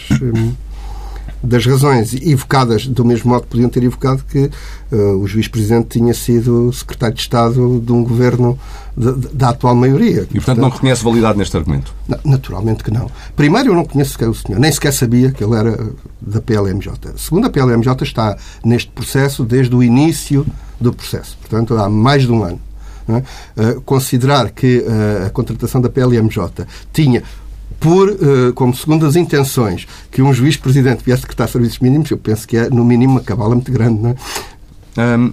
[1.42, 4.50] das razões evocadas do mesmo modo que podiam ter evocado que
[4.92, 8.58] uh, o juiz-presidente tinha sido secretário de Estado de um governo
[8.96, 10.22] de, de, da atual maioria.
[10.22, 11.94] E, portanto, portanto, não reconhece validade neste argumento?
[12.24, 13.10] Naturalmente que não.
[13.36, 15.78] Primeiro, eu não conheço sequer o senhor, nem sequer sabia que ele era
[16.20, 17.14] da PLMJ.
[17.18, 20.46] Segundo, a PLMJ está neste processo desde o início
[20.80, 22.60] do processo, portanto, há mais de um ano.
[23.10, 23.24] É?
[23.62, 27.24] Uh, considerar que uh, a contratação da PLMJ tinha
[27.80, 32.48] por, uh, como segundo as intenções, que um juiz-presidente viesse secretar serviços mínimos, eu penso
[32.48, 34.16] que é, no mínimo, uma cabala muito grande, não é?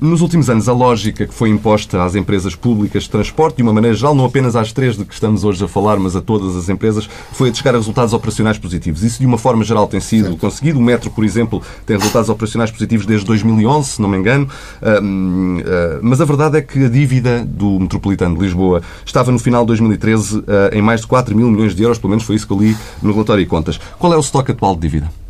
[0.01, 3.73] Nos últimos anos, a lógica que foi imposta às empresas públicas de transporte, de uma
[3.73, 6.55] maneira geral, não apenas às três de que estamos hoje a falar, mas a todas
[6.55, 9.03] as empresas, foi a de chegar a resultados operacionais positivos.
[9.03, 10.39] Isso, de uma forma geral, tem sido certo.
[10.39, 10.79] conseguido.
[10.79, 14.49] O Metro, por exemplo, tem resultados operacionais positivos desde 2011, se não me engano.
[14.83, 15.01] Ah,
[16.03, 19.69] mas a verdade é que a dívida do Metropolitano de Lisboa estava no final de
[19.69, 22.53] 2013 uh, em mais de 4 mil milhões de euros, pelo menos foi isso que
[22.53, 23.81] eu li no relatório de contas.
[23.99, 25.24] Qual é o estoque atual de dívida?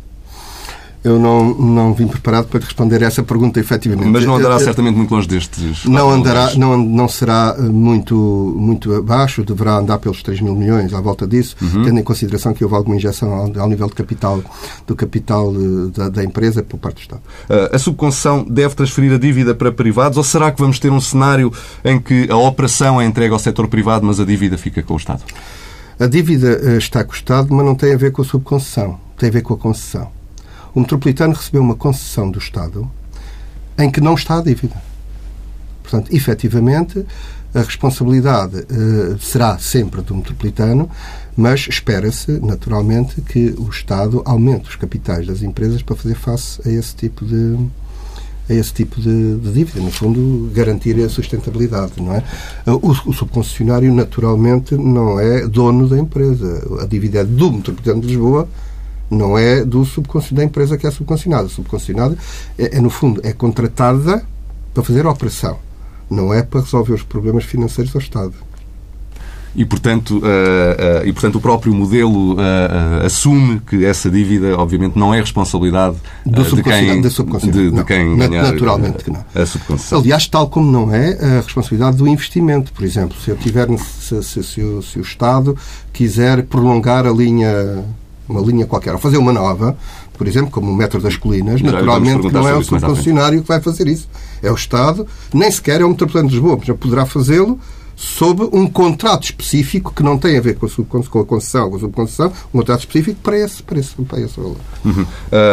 [1.05, 4.09] Eu não, não vim preparado para responder essa pergunta efetivamente.
[4.09, 5.85] Mas não andará eu, certamente muito longe destes.
[5.85, 8.15] Não andará, não, não será muito,
[8.57, 11.83] muito abaixo, deverá andar pelos 3 mil milhões, à volta disso, uhum.
[11.83, 14.41] tendo em consideração que houve alguma injeção ao, ao nível de capital,
[14.87, 17.21] do capital eh, da, da, empresa por parte do Estado.
[17.47, 20.99] Uh, a subconcessão deve transferir a dívida para privados ou será que vamos ter um
[20.99, 24.95] cenário em que a operação é entregue ao setor privado, mas a dívida fica com
[24.95, 25.21] o Estado?
[25.99, 28.99] A dívida eh, está com o Estado, mas não tem a ver com a subconcessão,
[29.19, 30.14] tem a ver com a concessão
[30.75, 32.89] o metropolitano recebeu uma concessão do Estado
[33.77, 34.75] em que não está a dívida.
[35.81, 37.05] Portanto, efetivamente,
[37.53, 40.89] a responsabilidade uh, será sempre do metropolitano,
[41.37, 46.69] mas espera-se, naturalmente, que o Estado aumente os capitais das empresas para fazer face a
[46.69, 47.57] esse tipo de,
[48.49, 52.23] a esse tipo de, de, dívida, no fundo, garantir a sustentabilidade, não é?
[52.65, 56.81] O, o, subconcessionário, naturalmente, não é dono da empresa.
[56.81, 58.49] A dívida é do Metropolitano de Lisboa,
[59.09, 59.85] não é do
[60.31, 61.47] da empresa que é subconcionada.
[61.47, 64.25] A é, é, no fundo, é contratada
[64.73, 65.57] para fazer a operação.
[66.09, 68.33] Não é para resolver os problemas financeiros do Estado.
[69.55, 74.99] E portanto, uh, uh, e, portanto, o próprio modelo uh, assume que essa dívida, obviamente,
[74.99, 79.23] não é responsabilidade do de quem, da de, de quem Naturalmente que não.
[79.33, 79.95] a.
[79.95, 82.73] Aliás, tal como não é a responsabilidade do investimento.
[82.73, 85.57] Por exemplo, se eu tiver, se, se, se, o, se o Estado
[85.93, 87.85] quiser prolongar a linha
[88.27, 89.77] uma linha qualquer, ou fazer uma nova,
[90.17, 93.61] por exemplo, como o Metro das Colinas, Já naturalmente não é o subconcessionário que vai
[93.61, 94.07] fazer isso.
[94.41, 97.59] É o Estado, nem sequer é o Metropolitano de Lisboa, mas já poderá fazê-lo
[97.95, 101.75] sob um contrato específico que não tem a ver com a, com a concessão ou
[101.77, 104.57] a subconcessão, um contrato específico para esse, para esse, para esse valor.
[104.83, 105.05] Uhum.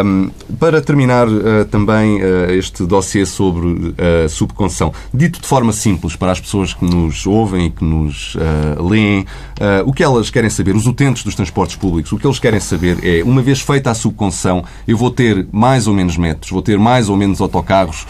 [0.04, 5.72] Um, para terminar uh, também uh, este dossiê sobre a uh, subconcessão, dito de forma
[5.72, 8.36] simples para as pessoas que nos ouvem e que nos
[8.78, 9.26] leem,
[9.84, 12.98] o que elas querem saber, os utentes dos transportes públicos, o que eles querem saber
[13.02, 16.78] é, uma vez feita a subconcessão, eu vou ter mais ou menos metros, vou ter
[16.78, 18.06] mais ou menos autocarros,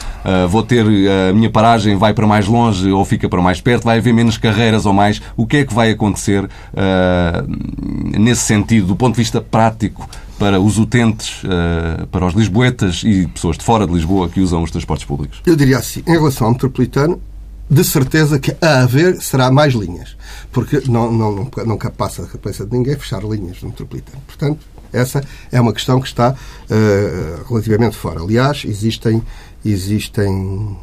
[0.48, 0.86] vou ter
[1.30, 4.21] a minha paragem vai para mais longe ou fica para mais perto, vai haver menos
[4.38, 9.20] carreiras ou mais, o que é que vai acontecer uh, nesse sentido, do ponto de
[9.20, 10.08] vista prático,
[10.38, 14.62] para os utentes, uh, para os lisboetas e pessoas de fora de Lisboa que usam
[14.62, 15.40] os transportes públicos?
[15.46, 17.20] Eu diria assim, em relação ao metropolitano,
[17.70, 20.16] de certeza que a haver será mais linhas,
[20.50, 24.20] porque não, não, nunca passa a cabeça de ninguém fechar linhas no metropolitano.
[24.26, 24.60] Portanto,
[24.92, 28.20] essa é uma questão que está uh, relativamente fora.
[28.20, 29.22] Aliás, existem,
[29.64, 30.76] existem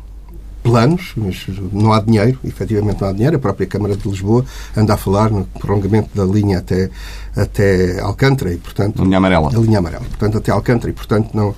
[0.63, 3.35] planos, mas não há dinheiro, efetivamente não há dinheiro.
[3.37, 4.45] A própria Câmara de Lisboa
[4.75, 6.89] anda a falar no prolongamento da linha até,
[7.35, 9.01] até Alcântara e, portanto...
[9.01, 9.49] A linha amarela.
[9.49, 10.05] A linha amarela.
[10.05, 11.55] Portanto, até Alcântara e, portanto, não...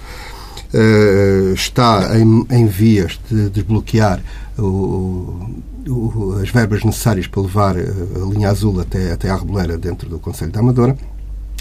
[0.73, 4.21] Uh, está em, em, vias de desbloquear
[4.57, 5.49] o,
[5.85, 10.17] o, as verbas necessárias para levar a linha azul até, até à Reboleira dentro do
[10.17, 10.97] Conselho da Amadora.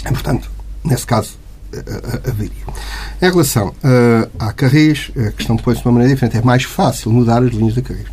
[0.07, 0.49] E, portanto,
[0.85, 1.40] nesse caso,
[2.27, 2.51] haveria.
[3.21, 6.37] Em relação uh, à Carris, a questão põe-se de uma maneira diferente.
[6.37, 8.07] É mais fácil mudar as linhas da Carris.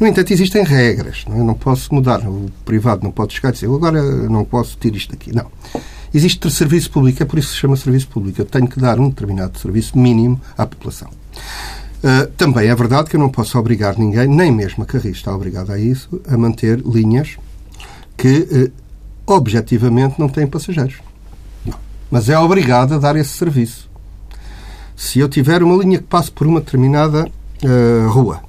[0.00, 1.24] No entanto, existem regras.
[1.28, 1.42] Não, é?
[1.42, 2.20] não posso mudar.
[2.26, 5.34] O privado não pode chegar e dizer agora não posso ter isto aqui.
[5.34, 5.46] Não.
[6.12, 8.40] Existe serviço público, é por isso que se chama serviço público.
[8.40, 11.10] Eu tenho que dar um determinado serviço mínimo à população.
[11.98, 15.34] Uh, também é verdade que eu não posso obrigar ninguém, nem mesmo a Carris está
[15.34, 17.36] obrigada a isso, a manter linhas
[18.16, 18.72] que uh,
[19.26, 21.00] objetivamente não têm passageiros
[22.10, 23.88] mas é obrigado a dar esse serviço.
[24.96, 27.26] Se eu tiver uma linha que passe por uma determinada
[27.62, 28.42] uh, rua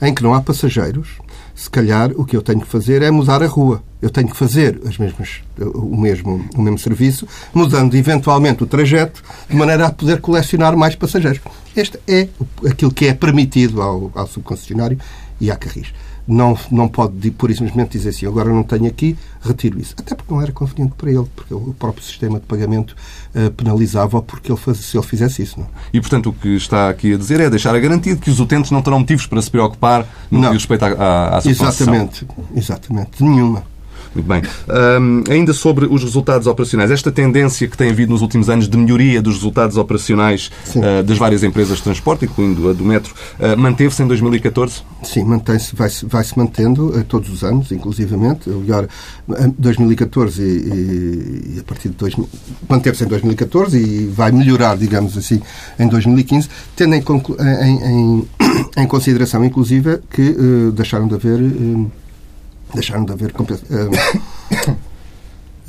[0.00, 1.08] em que não há passageiros,
[1.54, 3.82] se calhar o que eu tenho que fazer é mudar a rua.
[4.00, 9.22] Eu tenho que fazer as mesmas, o, mesmo, o mesmo serviço, mudando eventualmente o trajeto,
[9.48, 11.40] de maneira a poder colecionar mais passageiros.
[11.76, 12.28] Este é
[12.68, 14.98] aquilo que é permitido ao, ao subconcessionário
[15.40, 15.92] e à Carris
[16.26, 19.94] não, não pode, por isso simplesmente, dizer assim, agora não tenho aqui, retiro isso.
[19.98, 22.96] Até porque não era conveniente para ele, porque o próprio sistema de pagamento
[23.34, 25.58] uh, penalizava porque ele faz, se ele fizesse isso.
[25.58, 25.66] Não?
[25.92, 28.40] E, portanto, o que está aqui a dizer é deixar a garantia de que os
[28.40, 30.48] utentes não terão motivos para se preocupar no não.
[30.48, 33.71] que diz respeito à, à, à Exatamente, exatamente, nenhuma.
[34.14, 34.42] Muito bem.
[34.68, 38.76] Um, ainda sobre os resultados operacionais, esta tendência que tem havido nos últimos anos de
[38.76, 43.56] melhoria dos resultados operacionais uh, das várias empresas de transporte, incluindo a do metro, uh,
[43.58, 44.82] manteve-se em 2014?
[45.02, 48.50] Sim, mantém-se, vai-se vai -se mantendo uh, todos os anos, inclusivamente.
[48.50, 48.86] Melhor,
[49.58, 52.28] 2014 e, e, e, a partir de 2000,
[52.68, 55.40] manteve-se em 2014 e vai melhorar, digamos assim,
[55.78, 57.02] em 2015, tendo em,
[57.62, 58.28] em, em,
[58.76, 60.36] em consideração, inclusive, que
[60.74, 61.40] deixaram de haver
[62.74, 64.76] deixaram de haver compensa uh,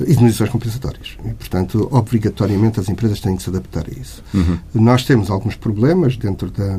[0.00, 1.16] indemnizações compensatórias.
[1.24, 4.22] E, portanto, obrigatoriamente as empresas têm que se adaptar a isso.
[4.32, 4.58] Uhum.
[4.74, 6.78] Nós temos alguns problemas dentro, da,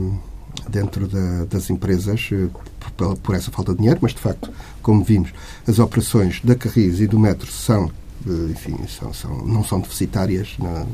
[0.70, 2.50] dentro da, das empresas uh,
[2.98, 5.32] por, por, essa falta de dinheiro, mas, de facto, como vimos,
[5.68, 7.86] as operações da Carris e do Metro são,
[8.26, 10.86] uh, enfim, são, são, não são deficitárias na,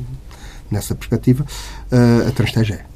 [0.69, 1.45] nessa perspectiva.
[2.27, 2.90] a Transteja é.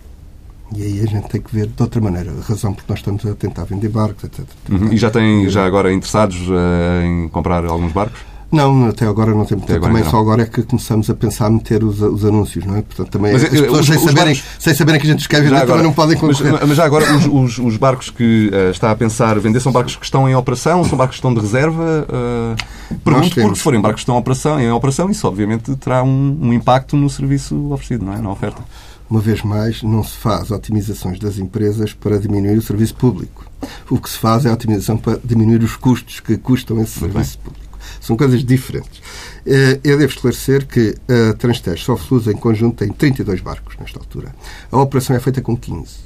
[0.73, 3.25] E aí a gente tem que ver de outra maneira a razão porque nós estamos
[3.25, 4.45] a tentar vender barcos, etc.
[4.69, 4.91] Uhum.
[4.91, 8.19] E já tem já agora interessados uh, em comprar alguns barcos?
[8.51, 9.65] Não, até agora não temos.
[9.65, 12.78] Até também só agora é que começamos a pensar a meter os, os anúncios, não
[12.78, 12.82] é?
[12.82, 14.43] Portanto, também mas, as eh, pessoas, os, sem, os saberem, barcos...
[14.60, 16.54] sem saberem que a gente escreve, agora, não podem concorrer.
[16.54, 19.71] Mas, mas já agora, os, os, os barcos que uh, está a pensar vender são
[19.71, 22.08] barcos que estão em operação, são barcos que estão de reserva?
[22.08, 26.04] Uh, pergunto porque se forem barcos que estão em operação, em operação isso obviamente terá
[26.04, 28.19] um, um impacto no serviço oferecido, não é?
[28.19, 28.62] Na oferta
[29.09, 33.45] uma vez mais, não se faz otimizações das empresas para diminuir o serviço público.
[33.89, 37.13] O que se faz é a otimização para diminuir os custos que custam esse Muito
[37.13, 37.43] serviço bem.
[37.45, 37.65] público.
[38.01, 39.01] São coisas diferentes.
[39.45, 44.33] Eh, eu devo esclarecer que a Transtest Sofluz, em conjunto, tem 32 barcos nesta altura.
[44.71, 45.97] A operação é feita com 15.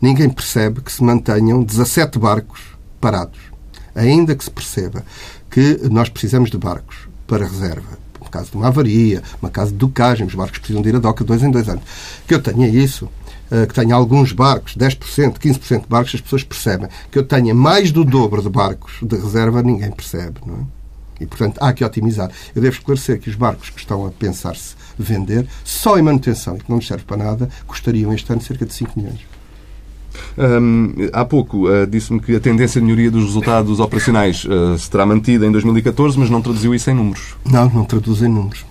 [0.00, 2.60] Ninguém percebe que se mantenham 17 barcos
[3.00, 3.38] parados.
[3.94, 5.04] Ainda que se perceba
[5.48, 7.98] que nós precisamos de barcos para reserva
[8.32, 11.22] caso de uma avaria, uma caso de docagem, os barcos precisam de ir a doca
[11.22, 11.84] dois em dois anos.
[12.26, 13.08] Que eu tenha isso,
[13.50, 16.88] eh, que tenha alguns barcos, 10%, 15% de barcos, as pessoas percebem.
[17.10, 20.82] Que eu tenha mais do dobro de barcos de reserva, ninguém percebe, não é?
[21.22, 22.30] E, portanto, há que otimizar.
[22.54, 26.60] Eu devo esclarecer que os barcos que estão a pensar-se vender, só em manutenção, e
[26.60, 29.20] que não nos serve para nada, custariam este ano cerca de 5 milhões.
[30.36, 34.90] Um, há pouco uh, disse-me que a tendência de melhoria dos resultados operacionais uh, se
[34.90, 37.34] terá mantida em 2014, mas não traduziu isso em números.
[37.44, 38.64] Não, não traduz em números.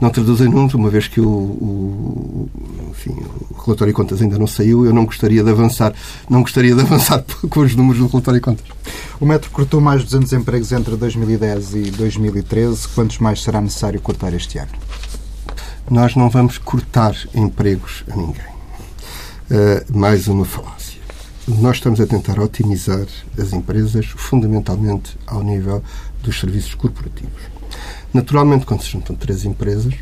[0.00, 2.48] Não traduz em números, uma vez que o, o,
[2.90, 3.16] enfim,
[3.50, 5.94] o relatório de contas ainda não saiu, eu não gostaria de avançar,
[6.28, 8.66] não gostaria de avançar com os números do relatório de contas.
[9.20, 12.88] O Metro cortou mais de 200 empregos entre 2010 e 2013.
[12.88, 14.72] Quantos mais será necessário cortar este ano?
[15.88, 18.53] Nós não vamos cortar empregos a ninguém
[19.50, 21.00] uh, mais uma falácia.
[21.46, 23.06] Nós estamos a tentar otimizar
[23.38, 25.82] as empresas fundamentalmente ao nível
[26.22, 27.42] dos serviços corporativos.
[28.12, 29.94] Naturalmente, quando se juntam três empresas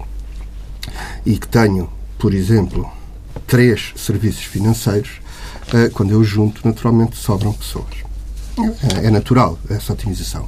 [1.26, 2.88] e que tenham, por exemplo,
[3.46, 5.20] três serviços financeiros,
[5.68, 8.02] uh, quando eu junto, naturalmente sobram pessoas.
[8.96, 10.42] É, é natural essa otimização.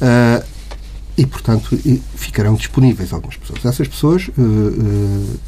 [0.00, 0.51] Uh,
[1.22, 1.78] e, portanto,
[2.16, 3.64] ficarão disponíveis algumas pessoas.
[3.64, 4.28] Essas pessoas,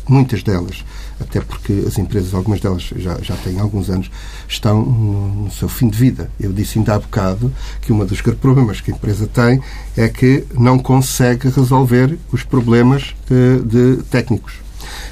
[0.08, 0.84] muitas delas
[1.20, 4.10] até porque as empresas, algumas delas já, já têm alguns anos,
[4.48, 6.30] estão no, seu fim de vida.
[6.38, 9.60] Eu disse ainda há bocado que um dos problemas que a empresa tem
[9.96, 14.54] é que não consegue resolver os problemas de, de técnicos.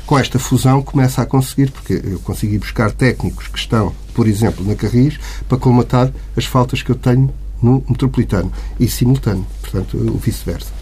[0.06, 4.66] Com esta fusão começa a conseguir, porque eu consegui buscar técnicos que estão, por exemplo,
[4.66, 10.18] na Carris, para colmatar as faltas que eu tenho no metropolitano e simultâneo, portanto, o
[10.18, 10.72] vice-versa.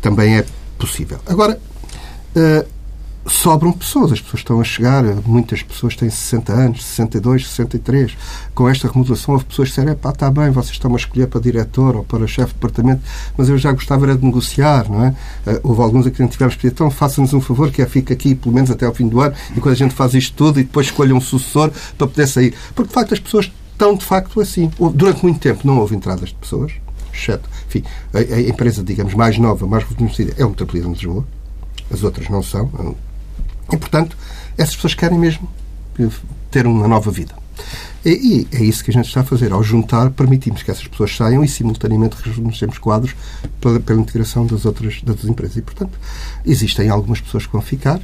[0.00, 0.46] Também é
[0.78, 1.18] possível.
[1.26, 1.60] Agora,
[2.36, 2.66] uh,
[3.26, 4.12] sobram pessoas.
[4.12, 8.16] As pessoas estão a chegar, muitas pessoas têm 60 anos, 62, 63.
[8.54, 11.40] Com esta remodelação, houve pessoas que disseram: pá, está bem, vocês estão a escolher para
[11.40, 13.02] diretor ou para chefe de departamento,
[13.36, 15.14] mas eu já gostava era de negociar, não é?
[15.46, 18.34] Eh, houve alguns a que tivemos pedir: então faça-nos um favor, que é fica aqui
[18.34, 20.64] pelo menos até ao fim do ano, e quando a gente faz isto tudo e
[20.64, 22.54] depois escolha um sucessor para poder sair.
[22.74, 24.70] Porque, de facto, as pessoas estão, de facto, assim.
[24.94, 26.72] Durante muito tempo não houve entradas de pessoas,
[27.12, 27.82] exceto, enfim,
[28.12, 31.26] a, a empresa, digamos, mais nova, mais reconhecida é o Metropolitano de Lisboa.
[31.90, 32.70] As outras não são,
[33.72, 34.16] e, portanto,
[34.56, 35.48] essas pessoas querem mesmo
[36.50, 37.34] ter uma nova vida.
[38.04, 39.52] E, é isso que a gente está a fazer.
[39.52, 43.14] Ao juntar, permitimos que essas pessoas saiam e, simultaneamente, reconhecemos quadros
[43.60, 45.56] pela, pela, integração das outras, das outras empresas.
[45.56, 45.98] E, portanto,
[46.44, 48.00] existem algumas pessoas que vão ficar.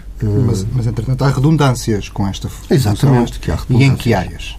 [0.47, 3.41] Mas, mas entretanto, há redundâncias com esta Exatamente.
[3.41, 4.57] Que há e em que áreas?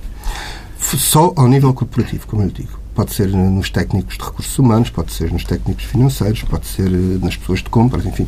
[0.79, 2.79] Só ao nível corporativo, como eu digo.
[2.99, 7.37] pode ser nos técnicos de recursos humanos, pode ser nos técnicos financeiros, pode ser nas
[7.37, 8.27] pessoas de compras, enfim.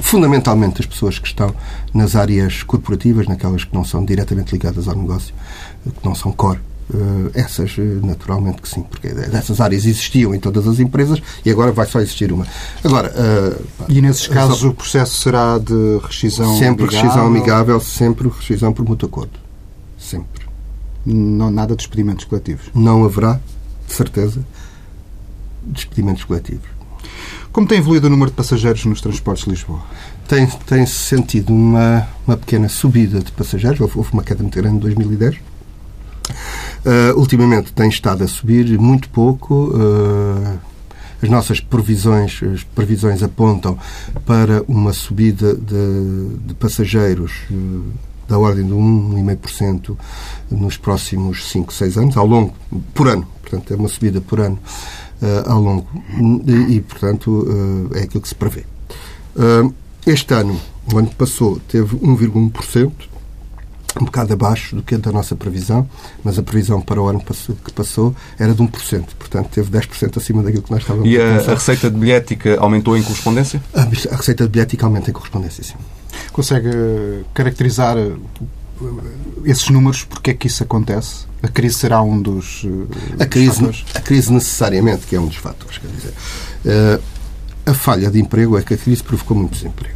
[0.00, 1.54] Fundamentalmente as pessoas que estão
[1.92, 5.34] nas áreas corporativas, naquelas que não são diretamente ligadas ao negócio,
[5.84, 6.60] que não são core.
[7.34, 11.86] essas, naturalmente que sim, porque essas áreas existiam em todas as empresas e agora vai
[11.86, 12.46] só existir uma.
[12.82, 13.12] Agora,
[13.88, 14.68] e nesses casos só...
[14.68, 16.90] o processo será de rescisão sempre amigável?
[16.90, 19.38] Sempre rescisão amigável, sempre rescisão por mútuo acordo.
[19.98, 20.43] Sempre.
[21.04, 22.70] Não, nada de despedimentos coletivos?
[22.74, 23.40] Não haverá,
[23.86, 24.44] de certeza,
[25.62, 26.68] despedimentos coletivos.
[27.52, 29.80] Como tem evoluído o número de passageiros nos transportes de Lisboa?
[30.26, 33.80] Tem, tem -se sentido uma, uma pequena subida de passageiros.
[33.80, 35.36] Houve, houve uma queda muito grande em 2010.
[35.36, 39.68] Uh, ultimamente tem estado a subir muito pouco.
[39.68, 40.58] Uh,
[41.22, 43.78] as nossas previsões, as previsões apontam
[44.26, 47.92] para uma subida de, de passageiros uh,
[48.28, 49.96] da ordem de 1,5%
[50.50, 52.54] nos próximos 5, 6 anos, ao longo,
[52.92, 53.26] por ano.
[53.42, 54.58] Portanto, é uma subida por ano
[55.22, 55.86] uh, ao longo.
[56.46, 58.64] E, e portanto, uh, é aquilo que se prevê.
[59.36, 59.72] Uh,
[60.06, 60.60] este ano,
[60.92, 62.92] o ano que passou, teve 1,1%,
[64.00, 65.88] um bocado abaixo do que é da nossa previsão,
[66.22, 69.04] mas a previsão para o ano que passou era de 1%.
[69.18, 72.96] Portanto, teve 10% acima daquilo que nós estávamos e a a receita de bilhética aumentou
[72.96, 73.62] em correspondência?
[73.72, 75.74] A, a receita de bilhética aumenta em correspondência, sim.
[76.32, 76.70] Consegue
[77.32, 77.96] caracterizar
[79.44, 81.26] esses números, porque é que isso acontece?
[81.42, 82.66] A crise será um dos,
[83.18, 83.84] a crise, fatores?
[83.94, 85.78] A crise necessariamente que é um dos fatores.
[85.78, 86.14] Quer dizer,
[87.66, 89.94] a falha de emprego é que a crise provocou muito desemprego.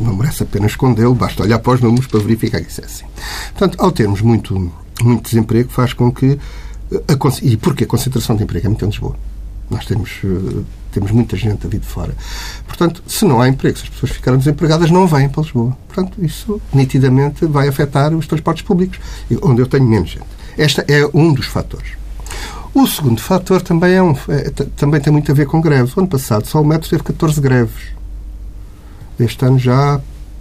[0.00, 2.84] Não merece a pena escondê-lo, basta olhar para os números para verificar que isso é
[2.84, 3.04] assim.
[3.50, 6.38] Portanto, ao termos muito, muito desemprego, faz com que.
[6.92, 9.16] A, e porque a concentração de emprego é muito em Lisboa.
[9.70, 12.14] Nós temos, uh, temos muita gente a vir de fora.
[12.66, 15.76] Portanto, se não há emprego, se as pessoas ficarem desempregadas, não vêm para Lisboa.
[15.86, 18.98] Portanto, isso nitidamente vai afetar os transportes públicos,
[19.42, 20.26] onde eu tenho menos gente.
[20.56, 21.92] Este é um dos fatores.
[22.72, 25.96] O segundo fator também, é um, é, também tem muito a ver com greves.
[25.96, 27.96] O ano passado só o metro teve 14 greves.
[29.18, 30.00] Este ano já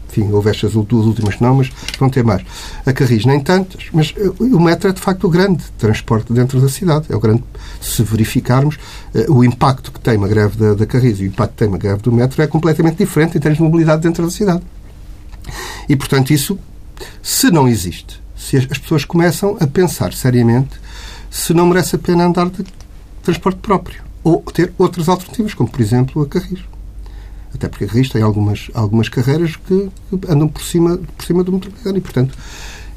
[0.10, 2.44] enfim, houve estas duas últimas não, mas vão ter mais.
[2.86, 6.62] A Carris nem tantas, mas eh, o metro é de facto o grande transporte dentro
[6.62, 7.08] da cidade.
[7.10, 7.44] É o grande,
[7.82, 8.78] se verificarmos,
[9.14, 11.68] eh, o impacto que tem uma greve da, da Carris e o impacto que tem
[11.68, 14.62] uma greve do metro é completamente diferente em termos de mobilidade dentro da cidade.
[15.88, 16.58] E, portanto, isso,
[17.22, 20.86] se não existe, se as pessoas começam a pensar seriamente
[21.30, 22.64] se não merece a pena andar de
[23.22, 26.62] transporte próprio ou ter outras alternativas, como, por exemplo, a Carris.
[27.56, 31.44] Até porque a Carris tem algumas, algumas carreiras que, que andam por cima, por cima
[31.44, 32.38] do metropolitano e, portanto,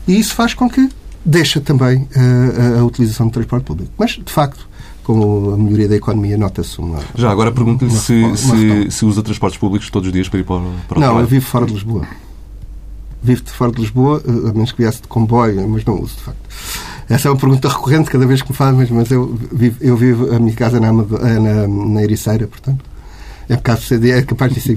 [0.07, 0.89] e isso faz com que
[1.25, 3.93] deixa também uh, a, a, utilização do transporte público.
[3.97, 4.69] Mas, de facto,
[5.05, 6.99] com a melhoria da economia, nota-se uma.
[7.15, 10.57] Já agora pergunto-lhe se, se, se, usa transportes públicos todos os dias para ir para,
[10.57, 11.21] para o Não, trabalho.
[11.21, 12.07] eu vivo fora de Lisboa.
[13.23, 16.17] Vivo de fora de Lisboa, eh, a menos que viesse de comboio, mas não uso,
[16.17, 16.39] de facto.
[17.09, 20.35] Essa é uma pergunta recorrente cada vez que me fazem, mas eu vivo, eu vivo
[20.35, 22.85] a minha casa na, na, na Ericeira, portanto.
[23.49, 24.77] É capaz de ser, é capaz de ser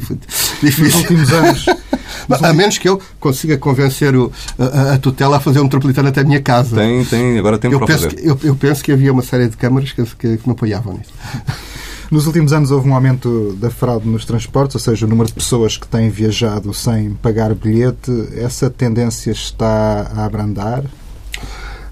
[0.62, 0.86] difícil.
[0.86, 1.66] Nos últimos anos.
[2.42, 6.22] a menos que eu consiga convencer o, a, a, tutela a fazer um metropolitano até
[6.22, 6.76] a minha casa.
[6.76, 8.16] Tem, tem, agora tem eu para penso fazer.
[8.16, 10.94] Que, eu, eu, penso que havia uma série de câmaras que, que, que me apoiavam
[10.94, 11.12] nisso.
[12.12, 15.34] Nos últimos anos houve um aumento da fraude nos transportes, ou seja, o número de
[15.34, 18.12] pessoas que têm viajado sem pagar bilhete.
[18.36, 20.84] Essa tendência está a abrandar?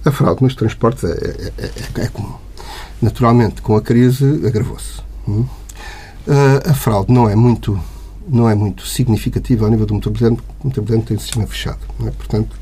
[0.04, 2.36] A fraude nos transportes é, é, é, é comum.
[3.02, 5.02] Naturalmente, com a crise, agravou-se.
[5.26, 5.46] Hum?
[6.30, 7.80] Uh, a fraude não é muito
[8.28, 11.80] não é muito significativa ao nível do metropolitano, porque o metropolitano tem um sistema fechado.
[12.06, 12.12] É?
[12.12, 12.56] Portanto,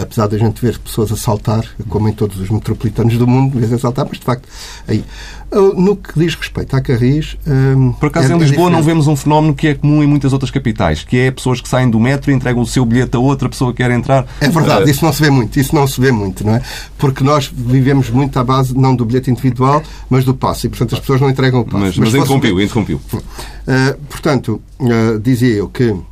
[0.00, 3.74] apesar da gente ver pessoas a saltar, como em todos os metropolitanos do mundo, vezes
[3.74, 4.48] a saltar, mas de facto,
[4.86, 5.04] aí.
[5.50, 7.36] Uh, no que diz respeito à Carris.
[8.00, 10.50] Por acaso, é, em Lisboa, não vemos um fenómeno que é comum em muitas outras
[10.50, 13.50] capitais, que é pessoas que saem do metro e entregam o seu bilhete a outra
[13.50, 14.26] pessoa que quer entrar.
[14.40, 16.62] É verdade, isso não se vê muito, isso não se vê muito, não é?
[16.96, 20.94] Porque nós vivemos muito à base, não do bilhete individual, mas do passe, e portanto
[20.94, 21.84] as pessoas não entregam o passe.
[21.84, 23.00] Mas, mas, mas interrompiu, interrompiu.
[23.12, 23.20] Uh,
[24.08, 26.11] portanto, uh, dizia eu que Uh,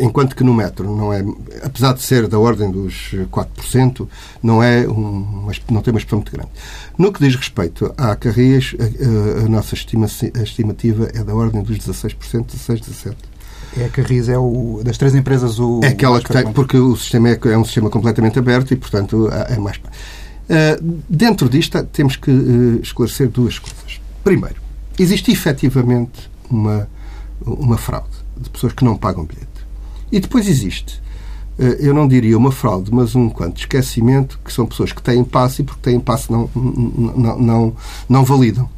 [0.00, 1.24] enquanto que no metro não é,
[1.62, 4.06] apesar de ser da ordem dos 4%,
[4.42, 6.50] não é um, não tem uma expressão muito grande.
[6.96, 11.62] No que diz respeito à Carris, a, a nossa estima, a estimativa é da ordem
[11.62, 13.14] dos 16%, 16, 17%.
[13.76, 16.96] É a Carris é o das três empresas o é aquela que tem, porque o
[16.96, 19.82] sistema é, é, um sistema completamente aberto e portanto é mais uh,
[21.08, 24.00] dentro disto temos que uh, esclarecer duas coisas.
[24.24, 24.56] Primeiro,
[24.98, 26.88] existe efetivamente uma
[27.44, 29.55] uma fraude de pessoas que não pagam bilhete.
[30.10, 31.02] E depois existe,
[31.58, 35.24] eh, eu não diria uma fraude, mas um quanto esquecimento, que são pessoas que têm
[35.24, 37.76] passe e porque têm passe não, não, não,
[38.08, 38.68] não validam.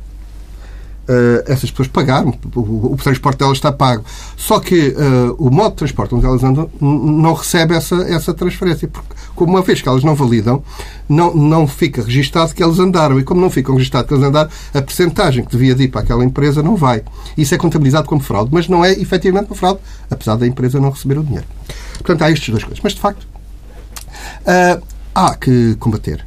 [1.09, 4.05] Uh, essas pessoas pagaram, o, transporte delas está pago.
[4.37, 8.87] Só que uh, o modo de transporte onde elas andam não recebe essa, essa transferência,
[8.87, 10.63] porque como uma vez que elas não validam,
[11.09, 13.19] não, não fica registado que elas andaram.
[13.19, 16.03] E como não ficam registado que elas andaram, a percentagem que devia de ir para
[16.03, 17.03] aquela empresa não vai.
[17.37, 19.81] Isso é contabilizado como fraude, mas não é efetivamente uma fraude,
[20.11, 21.47] apesar da empresa não receber o dinheiro.
[21.95, 22.81] Portanto, há estas duas coisas.
[22.83, 24.83] Mas, de facto, uh,
[25.15, 26.25] há que combater.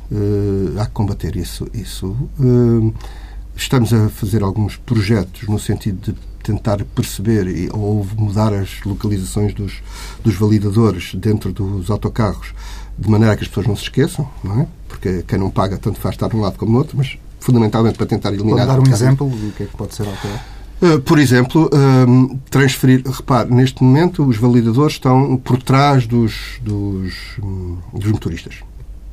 [0.79, 1.67] Há que combater isso.
[1.73, 2.15] isso.
[3.61, 9.53] Estamos a fazer alguns projetos no sentido de tentar perceber e, ou mudar as localizações
[9.53, 9.83] dos,
[10.23, 12.53] dos validadores dentro dos autocarros
[12.97, 14.67] de maneira que as pessoas não se esqueçam, não é?
[14.89, 17.97] Porque quem não paga tanto faz estar de um lado como no outro, mas fundamentalmente
[17.97, 18.65] para tentar eliminar...
[18.65, 20.41] Pode dar um exemplo do que é que pode ser alterado?
[20.81, 23.03] Uh, por exemplo, uh, transferir.
[23.05, 27.13] Repare, neste momento os validadores estão por trás dos, dos,
[27.93, 28.55] dos motoristas.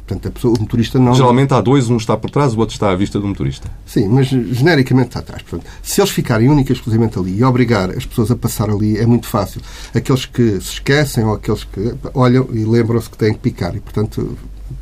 [0.09, 1.15] Portanto, pessoa, o motorista não.
[1.15, 3.71] Geralmente há dois, um está por trás, o outro está à vista do motorista.
[3.85, 5.43] Sim, mas genericamente está atrás.
[5.43, 8.97] Portanto, se eles ficarem única e exclusivamente ali e obrigar as pessoas a passar ali,
[8.97, 9.61] é muito fácil.
[9.95, 13.81] Aqueles que se esquecem ou aqueles que olham e lembram-se que têm que picar e,
[13.81, 14.39] portanto,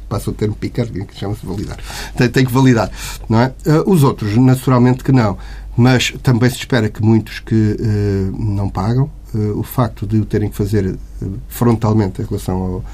[0.09, 1.79] passa o termo picar, que chama-se validar.
[2.17, 2.91] Tem, tem, que validar,
[3.29, 3.53] não é?
[3.67, 5.37] Uh, os outros, naturalmente que não.
[5.77, 10.25] Mas também se espera que muitos que uh, não pagam, uh, o facto de o
[10.25, 10.97] terem que fazer
[11.49, 12.85] frontalmente em relação ao,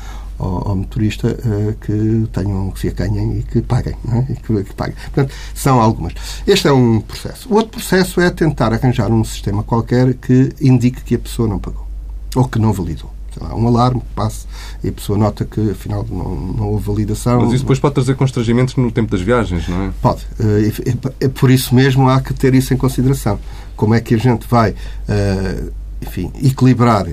[0.43, 3.95] ao, ao motorista uh, que tenham, que se acanhem e que paguem.
[4.13, 4.33] É?
[4.33, 4.97] E que, que, paguem.
[5.13, 6.15] Portanto, são algumas.
[6.47, 7.49] Este é um processo.
[7.49, 11.59] O outro processo é tentar arranjar um sistema qualquer que indique que a pessoa não
[11.59, 11.87] pagou
[12.35, 13.11] ou que não validou.
[13.41, 14.47] Lá, um alarme passe
[14.85, 17.41] e a pessoa nota que afinal não, não houve validação.
[17.41, 19.91] Mas isso depois pode trazer constrangimentos no tempo das viagens, não é?
[20.03, 20.27] Pode.
[20.39, 23.39] Uh, por isso mesmo há que ter isso em consideração.
[23.75, 25.73] Como é que a gente vai, uh,
[26.03, 27.07] enfim, equilibrar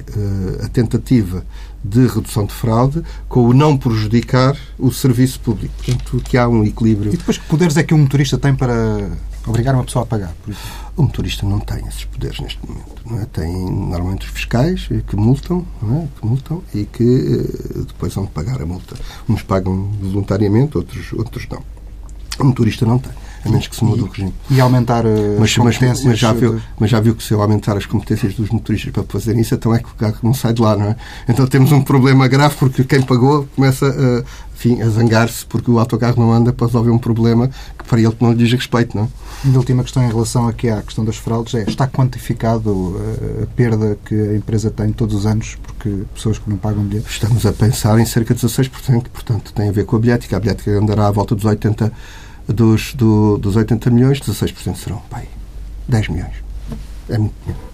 [0.64, 1.46] a tentativa
[1.84, 5.74] de redução de fraude com o não prejudicar o serviço público.
[5.78, 7.14] Portanto, que há um equilíbrio.
[7.14, 9.10] E depois que poderes é que um motorista tem para
[9.48, 10.34] obrigar uma pessoa a pagar?
[10.98, 13.02] O motorista não tem esses poderes neste momento.
[13.06, 13.26] Não é?
[13.26, 16.20] Tem normalmente os fiscais que multam, é?
[16.20, 18.96] que multam e que eh, depois vão pagar a multa.
[19.28, 21.64] Uns pagam voluntariamente, outros, outros não.
[22.40, 23.12] O motorista não tem
[23.46, 24.34] a menos que se mude o regime.
[24.50, 25.04] E aumentar
[25.40, 25.98] mas, as competências...
[26.00, 28.92] Mas, mas, já viu, mas já viu que se eu aumentar as competências dos motoristas
[28.92, 30.96] para fazerem isso, então é que o carro não sai de lá, não é?
[31.28, 34.24] Então temos um problema grave porque quem pagou começa a,
[34.56, 38.16] enfim, a zangar-se porque o autocarro não anda para resolver um problema que para ele
[38.20, 39.08] não lhe diz respeito, não é?
[39.46, 43.44] E a última questão em relação aqui à questão das fraudes é, está quantificado eh,
[43.44, 47.10] a perda que a empresa tem todos os anos porque pessoas que não pagam bilhete?
[47.10, 50.36] Estamos a pensar em cerca de 16%, portanto tem a ver com a bilhética.
[50.36, 51.90] A bilhética andará à volta dos 80%
[52.54, 55.28] dos, do, dos 80 milhões, 16% serão, pai,
[55.88, 56.34] 10 milhões.
[57.08, 57.69] É muito dinheiro.